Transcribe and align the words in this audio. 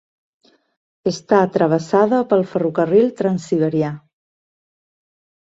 Està 1.11 1.41
travessada 1.57 2.21
pel 2.31 2.41
ferrocarril 2.55 3.13
Transsiberià. 3.21 3.93